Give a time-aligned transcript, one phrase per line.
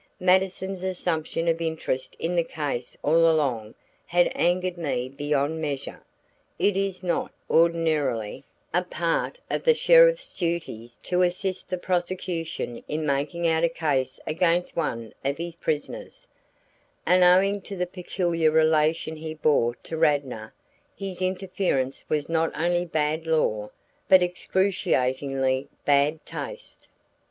[0.19, 3.75] Mattison's assumption of interest in the case all along
[4.07, 6.03] had angered me beyond measure.
[6.57, 8.43] It is not, ordinarily,
[8.73, 14.19] a part of the sheriff's duties to assist the prosecution in making out a case
[14.25, 16.25] against one of his prisoners;
[17.05, 20.51] and owing to the peculiar relation he bore to Radnor,
[20.95, 23.69] his interference was not only bad law
[24.09, 26.87] but excruciatingly bad taste.